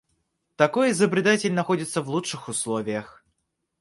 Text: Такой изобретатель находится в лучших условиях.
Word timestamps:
Такой 0.55 0.89
изобретатель 0.89 1.53
находится 1.53 2.01
в 2.01 2.09
лучших 2.09 2.49
условиях. 2.49 3.23